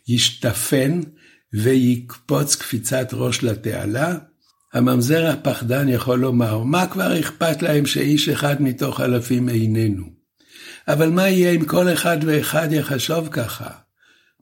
ישתפן 0.08 1.02
ויקפוץ 1.54 2.56
קפיצת 2.56 3.10
ראש 3.14 3.44
לתעלה? 3.44 4.18
הממזר 4.74 5.28
הפחדן 5.28 5.90
יכול 5.90 6.20
לומר, 6.20 6.64
מה 6.64 6.88
כבר 6.88 7.20
אכפת 7.20 7.62
להם 7.62 7.86
שאיש 7.86 8.30
אחד 8.30 8.62
מתוך 8.62 9.02
אלפים 9.02 9.50
איננו? 9.50 10.04
אבל 10.88 11.10
מה 11.10 11.30
יהיה 11.30 11.52
אם 11.52 11.66
כל 11.66 11.94
אחד 11.94 12.18
ואחד 12.26 12.68
יחשוב 12.72 13.28
ככה? 13.32 13.70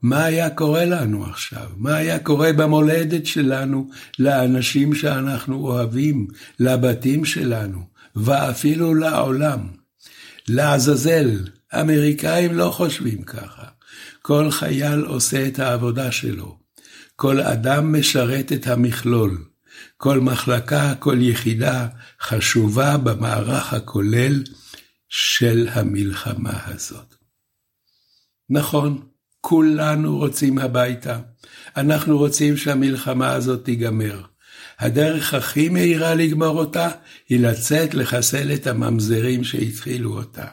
מה 0.02 0.24
היה 0.24 0.50
קורה 0.50 0.84
לנו 0.84 1.26
עכשיו? 1.26 1.70
מה 1.76 1.94
היה 1.96 2.18
קורה 2.18 2.52
במולדת 2.52 3.26
שלנו, 3.26 3.90
לאנשים 4.18 4.94
שאנחנו 4.94 5.56
אוהבים, 5.56 6.28
לבתים 6.60 7.24
שלנו, 7.24 7.82
ואפילו 8.16 8.94
לעולם? 8.94 9.68
לעזאזל, 10.48 11.44
אמריקאים 11.80 12.54
לא 12.54 12.70
חושבים 12.70 13.22
ככה. 13.22 13.64
כל 14.22 14.50
חייל 14.50 15.00
עושה 15.00 15.46
את 15.46 15.58
העבודה 15.58 16.12
שלו. 16.12 16.58
כל 17.16 17.40
אדם 17.40 17.98
משרת 17.98 18.52
את 18.52 18.66
המכלול. 18.66 19.44
כל 19.96 20.20
מחלקה, 20.20 20.94
כל 20.98 21.16
יחידה 21.20 21.88
חשובה 22.20 22.96
במערך 22.96 23.72
הכולל 23.72 24.42
של 25.08 25.68
המלחמה 25.72 26.58
הזאת. 26.64 27.14
נכון, 28.50 29.08
כולנו 29.40 30.16
רוצים 30.16 30.58
הביתה. 30.58 31.18
אנחנו 31.76 32.18
רוצים 32.18 32.56
שהמלחמה 32.56 33.32
הזאת 33.32 33.64
תיגמר. 33.64 34.20
הדרך 34.78 35.34
הכי 35.34 35.68
מהירה 35.68 36.14
לגמור 36.14 36.58
אותה 36.58 36.88
היא 37.28 37.40
לצאת 37.40 37.94
לחסל 37.94 38.52
את 38.54 38.66
הממזרים 38.66 39.44
שהתחילו 39.44 40.12
אותה. 40.12 40.44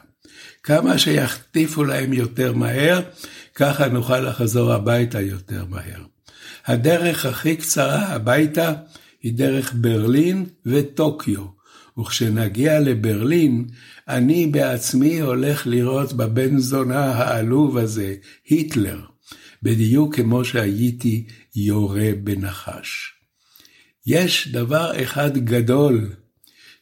כמה 0.62 0.98
שיחטיפו 0.98 1.84
להם 1.84 2.12
יותר 2.12 2.52
מהר, 2.52 3.00
ככה 3.54 3.88
נוכל 3.88 4.20
לחזור 4.20 4.72
הביתה 4.72 5.20
יותר 5.20 5.64
מהר. 5.68 6.02
הדרך 6.66 7.26
הכי 7.26 7.56
קצרה 7.56 8.02
הביתה 8.02 8.72
היא 9.22 9.32
דרך 9.34 9.72
ברלין 9.76 10.46
וטוקיו. 10.66 11.55
וכשנגיע 11.98 12.80
לברלין, 12.80 13.66
אני 14.08 14.46
בעצמי 14.46 15.20
הולך 15.20 15.66
לראות 15.66 16.12
בבן 16.12 16.58
זונה 16.58 17.04
העלוב 17.04 17.78
הזה, 17.78 18.14
היטלר, 18.48 19.00
בדיוק 19.62 20.16
כמו 20.16 20.44
שהייתי 20.44 21.26
יורה 21.56 22.10
בנחש. 22.24 23.12
יש 24.06 24.48
דבר 24.48 25.02
אחד 25.02 25.38
גדול 25.38 26.12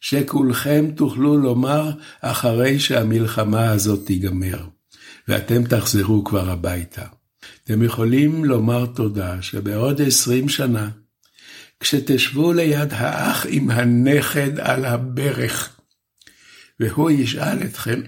שכולכם 0.00 0.86
תוכלו 0.96 1.38
לומר 1.38 1.90
אחרי 2.20 2.80
שהמלחמה 2.80 3.70
הזאת 3.70 4.06
תיגמר, 4.06 4.66
ואתם 5.28 5.64
תחזרו 5.64 6.24
כבר 6.24 6.50
הביתה. 6.50 7.04
אתם 7.64 7.82
יכולים 7.82 8.44
לומר 8.44 8.86
תודה 8.86 9.42
שבעוד 9.42 10.02
עשרים 10.02 10.48
שנה, 10.48 10.90
כשתשבו 11.80 12.52
ליד 12.52 12.88
האח 12.92 13.46
עם 13.48 13.70
הנכד 13.70 14.58
על 14.60 14.84
הברך, 14.84 15.76
והוא 16.80 17.10
ישאל 17.10 17.62
אתכם, 17.64 18.00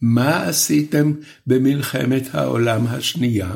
מה 0.00 0.42
עשיתם 0.42 1.12
במלחמת 1.46 2.34
העולם 2.34 2.86
השנייה? 2.86 3.54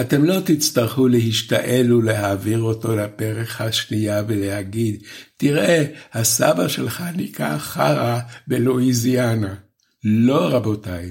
אתם 0.00 0.24
לא 0.24 0.40
תצטרכו 0.44 1.08
להשתעל 1.08 1.92
ולהעביר 1.92 2.60
אותו 2.60 2.96
לפרק 2.96 3.60
השנייה 3.60 4.22
ולהגיד, 4.28 5.02
תראה, 5.36 5.84
הסבא 6.12 6.68
שלך 6.68 7.02
ניקה 7.16 7.58
חרא 7.58 8.20
בלואיזיאנה. 8.46 9.54
לא, 10.04 10.48
רבותיי. 10.48 11.10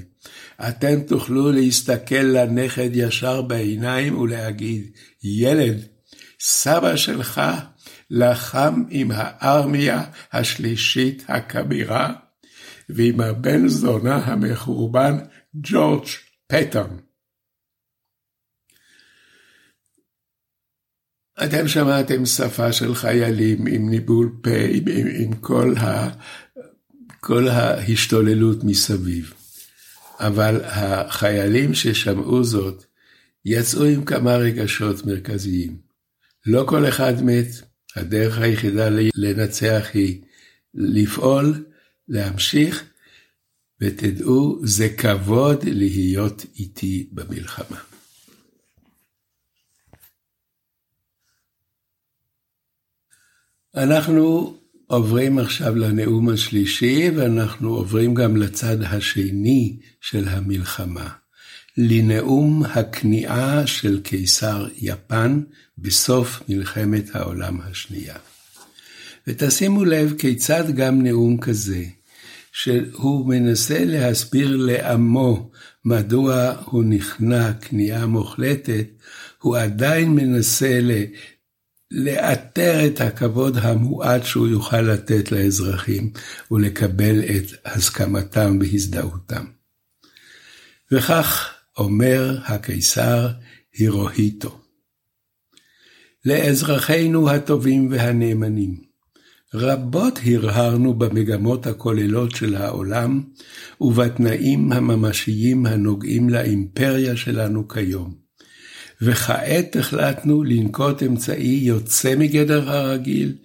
אתם 0.68 1.00
תוכלו 1.00 1.52
להסתכל 1.52 2.14
לנכד 2.14 2.90
ישר 2.92 3.42
בעיניים 3.42 4.18
ולהגיד, 4.18 4.90
ילד, 5.24 5.86
סבא 6.40 6.96
שלך 6.96 7.40
לחם 8.10 8.84
עם 8.90 9.08
הארמיה 9.14 10.02
השלישית 10.32 11.24
הכבירה 11.28 12.14
ועם 12.88 13.20
הבן 13.20 13.68
זונה 13.68 14.16
המחורבן 14.16 15.18
ג'ורג' 15.54 16.06
פטון. 16.46 17.00
אתם 21.44 21.68
שמעתם 21.68 22.26
שפה 22.26 22.72
של 22.72 22.94
חיילים 22.94 23.66
עם 23.66 23.90
ניבול 23.90 24.38
פה, 24.42 24.50
עם, 24.70 24.84
עם, 24.88 25.06
עם 25.18 25.32
כל, 25.36 25.74
ה, 25.76 26.08
כל 27.20 27.48
ההשתוללות 27.48 28.64
מסביב. 28.64 29.34
אבל 30.20 30.60
החיילים 30.64 31.74
ששמעו 31.74 32.44
זאת 32.44 32.84
יצאו 33.44 33.84
עם 33.84 34.04
כמה 34.04 34.36
רגשות 34.36 35.06
מרכזיים. 35.06 35.87
לא 36.46 36.64
כל 36.68 36.88
אחד 36.88 37.22
מת, 37.22 37.46
הדרך 37.96 38.38
היחידה 38.38 38.88
לנצח 39.14 39.86
היא 39.94 40.22
לפעול, 40.74 41.64
להמשיך, 42.08 42.84
ותדעו, 43.80 44.60
זה 44.62 44.88
כבוד 44.88 45.64
להיות 45.64 46.46
איתי 46.58 47.08
במלחמה. 47.12 47.78
אנחנו 53.74 54.56
עוברים 54.86 55.38
עכשיו 55.38 55.74
לנאום 55.74 56.28
השלישי, 56.28 57.10
ואנחנו 57.16 57.68
עוברים 57.74 58.14
גם 58.14 58.36
לצד 58.36 58.82
השני 58.82 59.78
של 60.00 60.28
המלחמה, 60.28 61.08
לנאום 61.76 62.64
הכניעה 62.64 63.66
של 63.66 64.00
קיסר 64.00 64.66
יפן 64.76 65.42
בסוף 65.80 66.42
מלחמת 66.48 67.14
העולם 67.14 67.60
השנייה. 67.60 68.16
ותשימו 69.26 69.84
לב 69.84 70.14
כיצד 70.18 70.64
גם 70.76 71.02
נאום 71.02 71.40
כזה, 71.40 71.84
שהוא 72.52 73.28
מנסה 73.28 73.84
להסביר 73.84 74.56
לעמו 74.56 75.50
מדוע 75.84 76.52
הוא 76.64 76.84
נכנע 76.84 77.52
כניעה 77.52 78.06
מוחלטת, 78.06 78.86
הוא 79.40 79.56
עדיין 79.56 80.08
מנסה 80.08 80.80
לאתר 81.90 82.86
את 82.86 83.00
הכבוד 83.00 83.56
המועט 83.56 84.24
שהוא 84.24 84.48
יוכל 84.48 84.80
לתת 84.80 85.32
לאזרחים 85.32 86.12
ולקבל 86.50 87.20
את 87.20 87.44
הסכמתם 87.64 88.58
והזדהותם. 88.60 89.44
וכך 90.92 91.54
אומר 91.78 92.38
הקיסר 92.44 93.28
הירוהיטו. 93.74 94.67
לאזרחינו 96.28 97.30
הטובים 97.30 97.88
והנאמנים, 97.90 98.76
רבות 99.54 100.18
הרהרנו 100.26 100.94
במגמות 100.94 101.66
הכוללות 101.66 102.30
של 102.30 102.54
העולם 102.54 103.22
ובתנאים 103.80 104.72
הממשיים 104.72 105.66
הנוגעים 105.66 106.30
לאימפריה 106.30 107.16
שלנו 107.16 107.68
כיום. 107.68 108.14
וכעת 109.02 109.76
החלטנו 109.76 110.44
לנקוט 110.44 111.02
אמצעי 111.02 111.60
יוצא 111.62 112.14
מגדר 112.16 112.70
הרגיל 112.70 113.36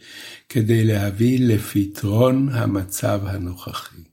כדי 0.49 0.83
להביא 0.83 1.39
לפתרון 1.39 2.49
המצב 2.51 3.21
הנוכחי. 3.23 4.03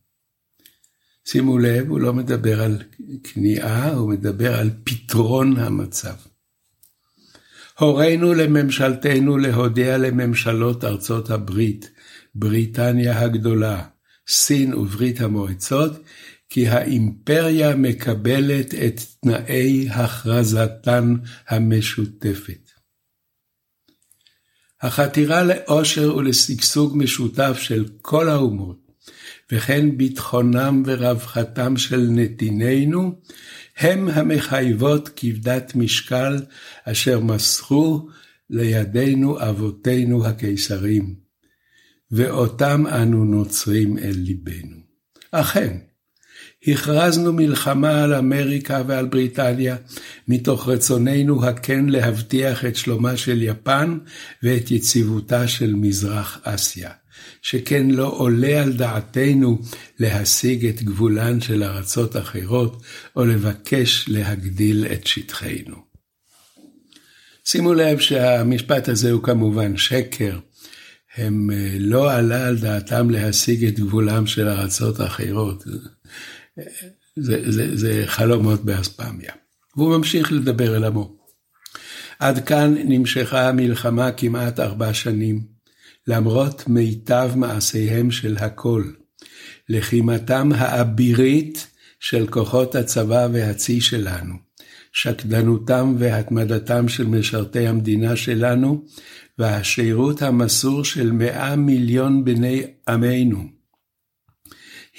שימו 1.24 1.58
לב, 1.58 1.88
הוא 1.88 2.00
לא 2.00 2.12
מדבר 2.12 2.62
על 2.62 2.82
כניעה, 3.24 3.92
הוא 3.92 4.10
מדבר 4.10 4.54
על 4.58 4.70
פתרון 4.84 5.56
המצב. 5.56 6.29
הורינו 7.80 8.34
לממשלתנו 8.34 9.38
להודיע 9.38 9.98
לממשלות 9.98 10.84
ארצות 10.84 11.30
הברית, 11.30 11.90
בריטניה 12.34 13.20
הגדולה, 13.20 13.84
סין 14.28 14.74
וברית 14.74 15.20
המועצות, 15.20 15.92
כי 16.48 16.68
האימפריה 16.68 17.76
מקבלת 17.76 18.74
את 18.74 19.00
תנאי 19.20 19.88
הכרזתן 19.90 21.14
המשותפת. 21.48 22.70
החתירה 24.82 25.42
לאושר 25.42 26.16
ולשגשוג 26.16 26.96
משותף 26.96 27.58
של 27.60 27.84
כל 28.02 28.28
האומות, 28.28 28.78
וכן 29.52 29.96
ביטחונם 29.96 30.82
ורווחתם 30.86 31.76
של 31.76 32.06
נתינינו, 32.10 33.20
הם 33.80 34.08
המחייבות 34.08 35.10
כבדת 35.16 35.72
משקל 35.74 36.36
אשר 36.84 37.20
מסרו 37.20 38.08
לידינו 38.50 39.48
אבותינו 39.48 40.26
הקיסרים, 40.26 41.14
ואותם 42.10 42.86
אנו 42.86 43.24
נוצרים 43.24 43.98
אל 43.98 44.14
ליבנו. 44.16 44.76
אכן, 45.30 45.78
הכרזנו 46.66 47.32
מלחמה 47.32 48.02
על 48.02 48.14
אמריקה 48.14 48.82
ועל 48.86 49.06
בריטניה, 49.06 49.76
מתוך 50.28 50.68
רצוננו 50.68 51.44
הכן 51.44 51.86
להבטיח 51.88 52.64
את 52.64 52.76
שלומה 52.76 53.16
של 53.16 53.42
יפן 53.42 53.98
ואת 54.42 54.70
יציבותה 54.70 55.48
של 55.48 55.74
מזרח 55.74 56.40
אסיה. 56.42 56.90
שכן 57.42 57.90
לא 57.90 58.06
עולה 58.06 58.62
על 58.62 58.72
דעתנו 58.72 59.58
להשיג 59.98 60.66
את 60.66 60.82
גבולן 60.82 61.40
של 61.40 61.62
ארצות 61.62 62.16
אחרות, 62.16 62.82
או 63.16 63.24
לבקש 63.24 64.04
להגדיל 64.08 64.86
את 64.92 65.06
שטחנו. 65.06 65.76
שימו 67.44 67.74
לב 67.74 67.98
שהמשפט 67.98 68.88
הזה 68.88 69.10
הוא 69.10 69.22
כמובן 69.22 69.76
שקר. 69.76 70.38
הם 71.16 71.50
אה, 71.50 71.76
לא 71.78 72.12
עלה 72.12 72.46
על 72.46 72.58
דעתם 72.58 73.10
להשיג 73.10 73.64
את 73.64 73.80
גבולם 73.80 74.26
של 74.26 74.48
ארצות 74.48 75.00
אחרות. 75.00 75.64
זה, 77.16 77.50
זה, 77.50 77.76
זה 77.76 78.02
חלומות 78.06 78.64
באספמיה. 78.64 79.32
והוא 79.76 79.96
ממשיך 79.96 80.32
לדבר 80.32 80.76
אל 80.76 80.84
עמו. 80.84 81.16
עד 82.18 82.44
כאן 82.44 82.74
נמשכה 82.84 83.48
המלחמה 83.48 84.12
כמעט 84.12 84.60
ארבע 84.60 84.94
שנים, 84.94 85.44
למרות 86.06 86.68
מיטב 86.68 87.30
מעשיהם 87.36 88.10
של 88.10 88.36
הכל. 88.36 88.84
לחימתם 89.68 90.50
האבירית 90.54 91.66
של 92.00 92.26
כוחות 92.26 92.74
הצבא 92.74 93.28
והצי 93.32 93.80
שלנו, 93.80 94.34
שקדנותם 94.92 95.94
והתמדתם 95.98 96.88
של 96.88 97.06
משרתי 97.06 97.66
המדינה 97.66 98.16
שלנו, 98.16 98.84
והשירות 99.38 100.22
המסור 100.22 100.84
של 100.84 101.12
מאה 101.12 101.56
מיליון 101.56 102.24
בני 102.24 102.62
עמנו. 102.88 103.44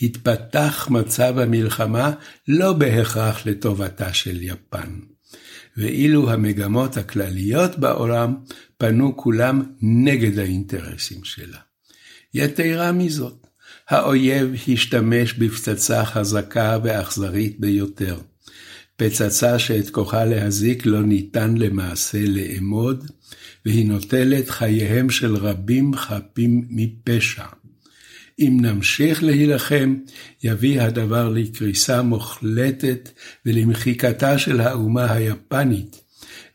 התפתח 0.01 0.87
מצב 0.91 1.37
המלחמה 1.37 2.11
לא 2.47 2.73
בהכרח 2.73 3.45
לטובתה 3.45 4.13
של 4.13 4.41
יפן. 4.41 5.10
ואילו 5.77 6.31
המגמות 6.31 6.97
הכלליות 6.97 7.79
בעולם 7.79 8.35
פנו 8.77 9.17
כולם 9.17 9.61
נגד 9.81 10.39
האינטרסים 10.39 11.23
שלה. 11.23 11.57
יתרה 12.33 12.91
מזאת, 12.91 13.47
האויב 13.89 14.53
השתמש 14.67 15.33
בפצצה 15.33 16.05
חזקה 16.05 16.77
ואכזרית 16.83 17.59
ביותר. 17.59 18.19
פצצה 18.95 19.59
שאת 19.59 19.89
כוחה 19.89 20.25
להזיק 20.25 20.85
לא 20.85 21.01
ניתן 21.01 21.57
למעשה 21.57 22.25
לאמוד, 22.27 23.11
והיא 23.65 23.87
נוטלת 23.87 24.49
חייהם 24.49 25.09
של 25.09 25.35
רבים 25.35 25.95
חפים 25.95 26.65
מפשע. 26.69 27.45
אם 28.39 28.57
נמשיך 28.61 29.23
להילחם, 29.23 29.95
יביא 30.43 30.81
הדבר 30.81 31.29
לקריסה 31.29 32.01
מוחלטת 32.01 33.09
ולמחיקתה 33.45 34.37
של 34.37 34.61
האומה 34.61 35.13
היפנית, 35.13 36.03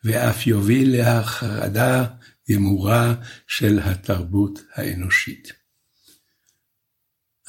ואף 0.04 0.46
יוביל 0.46 0.96
להחרדה 0.96 2.04
גמורה 2.50 3.14
של 3.46 3.78
התרבות 3.82 4.62
האנושית. 4.74 5.52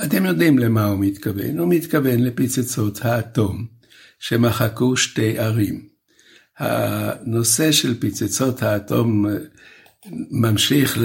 אתם 0.05 0.25
יודעים 0.25 0.59
למה 0.59 0.85
הוא 0.85 0.99
מתכוון, 0.99 1.59
הוא 1.59 1.69
מתכוון 1.69 2.23
לפצצות 2.23 3.05
האטום 3.05 3.67
שמחקו 4.19 4.97
שתי 4.97 5.39
ערים. 5.39 5.87
הנושא 6.57 7.71
של 7.71 7.99
פצצות 7.99 8.63
האטום 8.63 9.25
ממשיך 10.31 10.97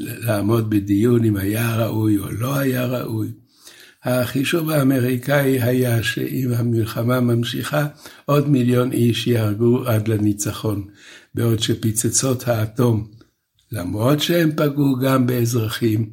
לעמוד 0.00 0.70
בדיון 0.70 1.24
אם 1.24 1.36
היה 1.36 1.76
ראוי 1.76 2.18
או 2.18 2.30
לא 2.30 2.56
היה 2.56 2.86
ראוי. 2.86 3.28
החישוב 4.04 4.70
האמריקאי 4.70 5.62
היה 5.62 6.02
שאם 6.02 6.48
המלחמה 6.56 7.20
ממשיכה, 7.20 7.86
עוד 8.24 8.48
מיליון 8.48 8.92
איש 8.92 9.26
יהרגו 9.26 9.84
עד 9.86 10.08
לניצחון, 10.08 10.88
בעוד 11.34 11.58
שפצצות 11.58 12.48
האטום, 12.48 13.10
למרות 13.72 14.20
שהם 14.20 14.50
פגעו 14.56 14.96
גם 15.02 15.26
באזרחים, 15.26 16.10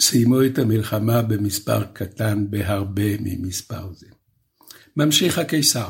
סיימו 0.00 0.44
את 0.44 0.58
המלחמה 0.58 1.22
במספר 1.22 1.84
קטן 1.92 2.46
בהרבה 2.50 3.18
ממספר 3.20 3.92
זה. 3.94 4.06
ממשיך 4.96 5.38
הקיסר. 5.38 5.88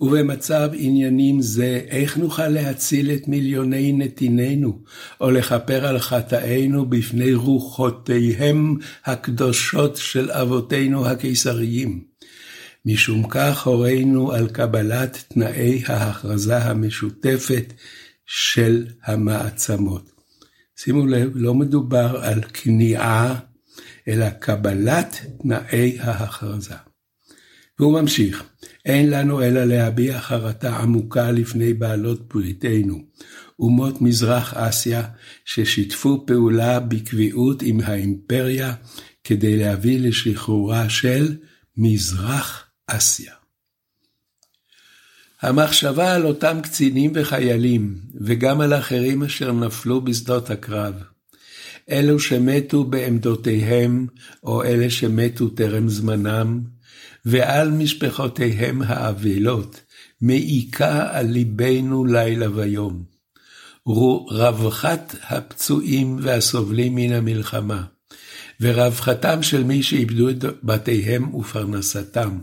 ובמצב 0.00 0.70
עניינים 0.72 1.42
זה, 1.42 1.80
איך 1.88 2.16
נוכל 2.16 2.48
להציל 2.48 3.10
את 3.10 3.28
מיליוני 3.28 3.92
נתינינו, 3.92 4.78
או 5.20 5.30
לכפר 5.30 5.86
על 5.86 5.98
חטאינו 5.98 6.86
בפני 6.86 7.34
רוחותיהם 7.34 8.76
הקדושות 9.04 9.96
של 9.96 10.30
אבותינו 10.30 11.06
הקיסריים? 11.06 12.04
משום 12.84 13.28
כך 13.28 13.66
הורינו 13.66 14.32
על 14.32 14.48
קבלת 14.48 15.24
תנאי 15.28 15.82
ההכרזה 15.86 16.58
המשותפת 16.58 17.72
של 18.26 18.86
המעצמות. 19.04 20.10
שימו 20.76 21.06
לב, 21.06 21.30
לא 21.34 21.54
מדובר 21.54 22.20
על 22.22 22.42
כניעה, 22.42 23.38
אלא 24.08 24.30
קבלת 24.30 25.26
תנאי 25.42 25.98
ההכרזה. 26.00 26.87
והוא 27.78 28.00
ממשיך, 28.00 28.44
אין 28.84 29.10
לנו 29.10 29.42
אלא 29.42 29.64
להביע 29.64 30.20
חרטה 30.20 30.76
עמוקה 30.76 31.30
לפני 31.30 31.74
בעלות 31.74 32.28
בריתנו, 32.34 33.04
אומות 33.58 34.02
מזרח 34.02 34.54
אסיה 34.54 35.02
ששיתפו 35.44 36.26
פעולה 36.26 36.80
בקביעות 36.80 37.62
עם 37.62 37.80
האימפריה 37.80 38.74
כדי 39.24 39.56
להביא 39.56 40.00
לשחרורה 40.00 40.88
של 40.88 41.36
מזרח 41.76 42.64
אסיה. 42.86 43.32
המחשבה 45.42 46.14
על 46.14 46.26
אותם 46.26 46.60
קצינים 46.62 47.12
וחיילים, 47.14 47.98
וגם 48.20 48.60
על 48.60 48.74
אחרים 48.74 49.22
אשר 49.22 49.52
נפלו 49.52 50.00
בשדות 50.00 50.50
הקרב, 50.50 50.94
אלו 51.90 52.20
שמתו 52.20 52.84
בעמדותיהם, 52.84 54.06
או 54.42 54.64
אלה 54.64 54.90
שמתו 54.90 55.48
טרם 55.48 55.88
זמנם, 55.88 56.60
ועל 57.24 57.70
משפחותיהם 57.70 58.82
האבלות, 58.82 59.80
מעיקה 60.20 61.08
על 61.12 61.26
ליבנו 61.26 62.04
לילה 62.04 62.46
ויום. 62.54 63.04
רווחת 64.30 65.14
הפצועים 65.22 66.18
והסובלים 66.22 66.94
מן 66.94 67.12
המלחמה, 67.12 67.84
ורווחתם 68.60 69.42
של 69.42 69.64
מי 69.64 69.82
שאיבדו 69.82 70.30
את 70.30 70.44
בתיהם 70.62 71.34
ופרנסתם. 71.34 72.38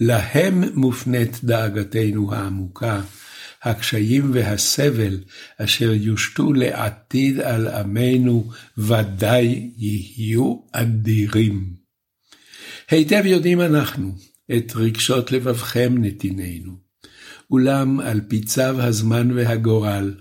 להם 0.00 0.64
מופנית 0.74 1.44
דאגתנו 1.44 2.34
העמוקה, 2.34 3.00
הקשיים 3.62 4.30
והסבל 4.34 5.18
אשר 5.58 5.92
יושתו 5.92 6.52
לעתיד 6.52 7.40
על 7.40 7.68
עמנו 7.68 8.50
ודאי 8.78 9.70
יהיו 9.76 10.56
אדירים. 10.72 11.85
היטב 12.90 13.22
יודעים 13.26 13.60
אנחנו 13.60 14.14
את 14.56 14.72
רגשות 14.76 15.32
לבבכם 15.32 15.94
נתיננו. 15.98 16.72
אולם 17.50 18.00
על 18.00 18.20
פי 18.28 18.40
צו 18.40 18.80
הזמן 18.80 19.30
והגורל, 19.30 20.14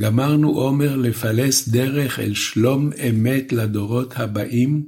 גמרנו 0.00 0.50
עומר 0.50 0.96
לפלס 0.96 1.68
דרך 1.68 2.18
אל 2.18 2.34
שלום 2.34 2.90
אמת 3.08 3.52
לדורות 3.52 4.14
הבאים, 4.16 4.86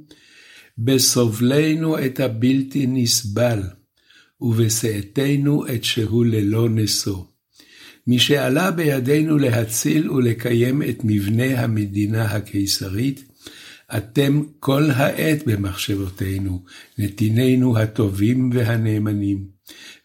בסובלנו 0.77 2.05
את 2.05 2.19
הבלתי 2.19 2.85
נסבל, 2.87 3.59
ובשאתנו 4.41 5.67
את 5.67 5.83
שהוא 5.83 6.25
ללא 6.25 6.69
נשוא. 6.69 7.23
משעלה 8.07 8.71
בידינו 8.71 9.37
להציל 9.37 10.11
ולקיים 10.11 10.81
את 10.81 10.99
מבנה 11.03 11.63
המדינה 11.63 12.25
הקיסרית, 12.25 13.34
אתם 13.97 14.41
כל 14.59 14.83
העת 14.91 15.45
במחשבותינו, 15.45 16.63
נתינינו 16.97 17.77
הטובים 17.77 18.49
והנאמנים, 18.53 19.45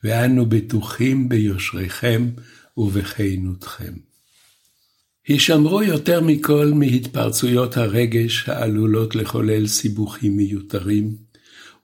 ואנו 0.05 0.47
בטוחים 0.47 1.29
ביושריכם 1.29 2.31
ובכנותכם. 2.77 3.93
הישמרו 5.29 5.83
יותר 5.83 6.21
מכל 6.21 6.73
מהתפרצויות 6.75 7.77
הרגש 7.77 8.49
העלולות 8.49 9.14
לחולל 9.14 9.66
סיבוכים 9.66 10.37
מיותרים, 10.37 11.16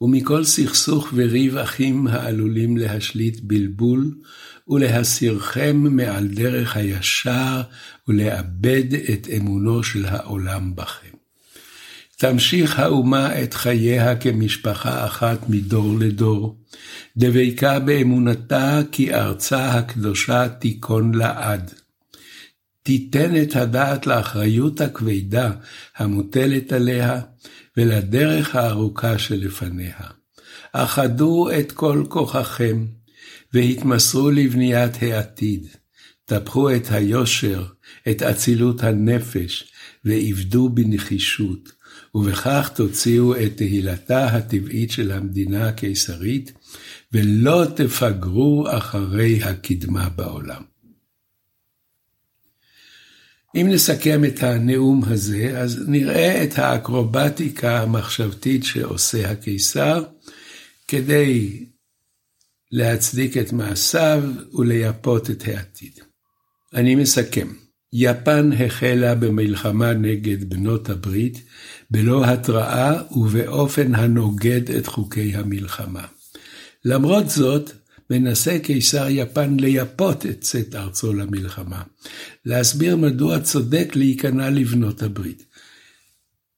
ומכל 0.01 0.45
סכסוך 0.45 1.09
וריב 1.15 1.57
אחים 1.57 2.07
העלולים 2.07 2.77
להשליט 2.77 3.41
בלבול, 3.43 4.15
ולהסירכם 4.69 5.77
מעל 5.77 6.29
דרך 6.29 6.77
הישר, 6.77 7.63
ולאבד 8.09 8.95
את 9.13 9.29
אמונו 9.37 9.83
של 9.83 10.05
העולם 10.05 10.77
בכם. 10.77 11.16
תמשיך 12.19 12.79
האומה 12.79 13.43
את 13.43 13.55
חייה 13.55 14.17
כמשפחה 14.17 15.07
אחת 15.07 15.49
מדור 15.49 15.99
לדור, 15.99 16.57
דבקה 17.17 17.79
באמונתה 17.79 18.81
כי 18.93 19.15
ארצה 19.15 19.71
הקדושה 19.71 20.49
תיכון 20.49 21.15
לעד. 21.15 21.73
תיתן 22.83 23.43
את 23.43 23.57
הדעת 23.57 24.07
לאחריות 24.07 24.81
הכבדה 24.81 25.51
המוטלת 25.97 26.73
עליה 26.73 27.21
ולדרך 27.77 28.57
הארוכה 28.57 29.19
שלפניה. 29.19 30.01
אחדו 30.73 31.49
את 31.59 31.73
כל 31.73 32.05
כוחכם 32.09 32.87
והתמסרו 33.53 34.31
לבניית 34.31 35.03
העתיד. 35.03 35.67
טפחו 36.25 36.71
את 36.75 36.91
היושר, 36.91 37.65
את 38.11 38.23
אצילות 38.23 38.83
הנפש, 38.83 39.73
ועבדו 40.05 40.69
בנחישות. 40.69 41.76
ובכך 42.17 42.71
תוציאו 42.75 43.37
את 43.37 43.57
תהילתה 43.57 44.27
הטבעית 44.27 44.91
של 44.91 45.13
המדינה 45.13 45.69
הקיסרית, 45.69 46.53
ולא 47.13 47.65
תפגרו 47.77 48.67
אחרי 48.71 49.43
הקדמה 49.43 50.09
בעולם. 50.09 50.63
אם 53.55 53.67
נסכם 53.71 54.25
את 54.25 54.43
הנאום 54.43 55.05
הזה, 55.05 55.59
אז 55.59 55.85
נראה 55.89 56.45
את 56.45 56.59
האקרובטיקה 56.59 57.83
המחשבתית 57.83 58.65
שעושה 58.65 59.31
הקיסר, 59.31 60.05
כדי 60.89 61.65
להצדיק 62.73 63.37
את 63.37 63.53
מעשיו 63.53 64.23
ולייפות 64.55 65.31
את 65.31 65.43
העתיד. 65.47 66.01
אני 66.75 66.95
מסכם. 66.95 67.49
יפן 67.93 68.51
החלה 68.53 69.15
במלחמה 69.15 69.93
נגד 69.93 70.51
בנות 70.51 70.91
הברית 70.91 71.43
בלא 71.91 72.25
התראה 72.25 73.03
ובאופן 73.11 73.95
הנוגד 73.95 74.71
את 74.71 74.87
חוקי 74.87 75.35
המלחמה. 75.35 76.05
למרות 76.85 77.31
זאת, 77.31 77.71
מנסה 78.11 78.59
קיסר 78.63 79.07
יפן 79.09 79.57
לייפות 79.61 80.27
את 80.27 80.41
צאת 80.41 80.75
ארצו 80.75 81.13
למלחמה, 81.13 81.83
להסביר 82.45 82.97
מדוע 82.97 83.41
צודק 83.41 83.93
להיכנע 83.95 84.51
לבנות 84.51 85.03
הברית. 85.03 85.45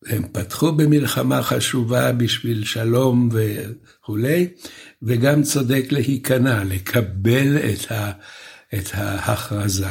הם 0.06 0.22
פתחו 0.32 0.72
במלחמה 0.72 1.42
חשובה 1.42 2.12
בשביל 2.12 2.64
שלום 2.64 3.28
וכולי, 3.32 4.48
וגם 5.02 5.42
צודק 5.42 5.84
להיכנע, 5.90 6.64
לקבל 6.64 7.56
את, 7.56 7.92
ה, 7.92 8.12
את 8.74 8.88
ההכרזה. 8.92 9.86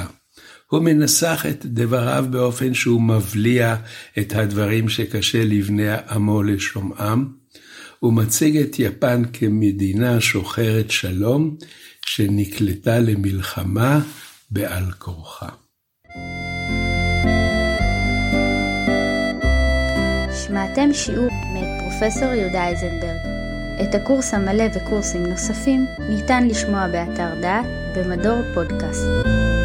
הוא 0.69 0.79
מנסח 0.81 1.45
את 1.49 1.65
דבריו 1.65 2.25
באופן 2.29 2.73
שהוא 2.73 3.01
מבליע 3.01 3.75
את 4.19 4.33
הדברים 4.35 4.89
שקשה 4.89 5.45
לבני 5.45 5.91
עמו 6.09 6.43
לשומעם, 6.43 7.27
ומציג 8.03 8.57
את 8.57 8.79
יפן 8.79 9.23
כמדינה 9.33 10.21
שוחרת 10.21 10.91
שלום, 10.91 11.57
שנקלטה 12.05 12.99
למלחמה 12.99 13.99
בעל 14.51 14.91
כורחה. 14.91 15.49
שמעתם 20.47 20.93
שיעור 20.93 21.27
מאת 21.53 21.81
פרופסור 21.81 22.33
יהודה 22.33 22.67
איזנברג. 22.67 23.37
את 23.81 23.95
הקורס 23.95 24.33
המלא 24.33 24.63
וקורסים 24.75 25.25
נוספים 25.25 25.85
ניתן 26.09 26.47
לשמוע 26.47 26.87
באתר 26.87 27.41
דעת 27.41 27.65
במדור 27.95 28.41
פודקאסט. 28.53 29.56